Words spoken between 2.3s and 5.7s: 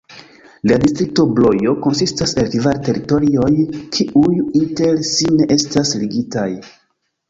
el kvar teritorioj, kiuj inter si ne